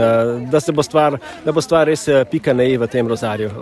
da 0.50 0.60
se 0.60 0.74
bo 0.74 0.82
stvar, 0.82 1.20
da 1.46 1.54
bo 1.54 1.62
stvar 1.62 1.86
res 1.86 2.08
pika 2.34 2.50
na 2.54 2.66
i 2.66 2.74
v 2.76 2.90
tem 2.90 3.06
rozarju. 3.06 3.54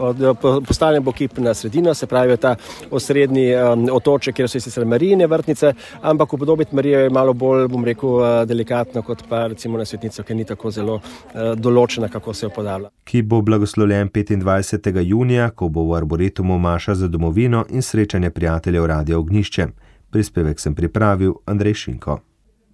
Postavljen 0.64 1.04
bo 1.04 1.12
kip 1.12 1.36
na 1.44 1.52
sredino, 1.54 1.92
se 1.94 2.08
pravi 2.08 2.40
ta 2.40 2.56
osrednji 2.90 3.33
posebni 3.34 3.54
um, 3.54 3.88
otoček, 3.96 4.34
kjer 4.34 4.48
so 4.48 4.60
sicer 4.60 4.84
marine 4.86 5.26
vrtnice, 5.26 5.74
ampak 6.02 6.32
upodobiti 6.32 6.74
Marijo 6.74 7.00
je 7.00 7.10
malo 7.10 7.32
bolj, 7.32 7.68
bom 7.68 7.84
rekel, 7.84 8.08
uh, 8.08 8.44
delikatno 8.46 9.02
kot 9.02 9.24
pa 9.28 9.46
recimo 9.46 9.78
na 9.78 9.84
svetnico, 9.84 10.22
ki 10.22 10.34
ni 10.34 10.44
tako 10.44 10.70
zelo 10.70 10.94
uh, 10.94 11.54
določena, 11.56 12.08
kako 12.08 12.34
se 12.34 12.46
jo 12.46 12.50
podala. 12.50 12.90
Ki 13.04 13.22
bo 13.22 13.42
blagoslovljen 13.42 14.10
25. 14.10 15.00
junija, 15.02 15.50
ko 15.50 15.68
bo 15.68 15.84
v 15.90 15.96
Arboretumu 15.96 16.58
Maša 16.58 16.94
za 16.94 17.08
domovino 17.08 17.64
in 17.70 17.82
srečanje 17.82 18.30
prijateljev 18.30 18.86
Radio 18.86 19.18
Ognišče. 19.18 19.68
Prispevek 20.10 20.60
sem 20.60 20.74
pripravil 20.74 21.34
Andrej 21.46 21.74
Šinko. 21.74 22.20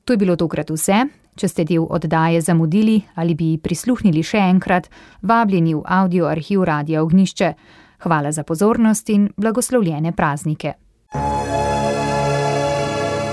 To 0.05 0.13
je 0.13 0.19
bilo 0.19 0.37
tokrat 0.37 0.71
vse. 0.71 1.07
Če 1.39 1.49
ste 1.49 1.65
del 1.65 1.87
oddaje 1.89 2.41
zamudili 2.43 2.99
ali 3.15 3.35
bi 3.35 3.55
prisluhnili 3.63 4.23
še 4.27 4.43
enkrat, 4.51 4.91
vabljeni 5.23 5.77
v 5.79 5.85
audio 5.87 6.27
arhiv 6.29 6.65
Radio 6.69 7.05
Ognišče. 7.07 7.55
Hvala 8.03 8.33
za 8.33 8.43
pozornost 8.43 9.09
in 9.09 9.33
blagoslovljene 9.37 10.13
praznike. 10.13 10.73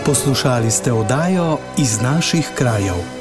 Poslušali 0.06 0.72
ste 0.72 0.92
oddajo 0.92 1.58
iz 1.78 2.02
naših 2.02 2.52
krajev. 2.56 3.17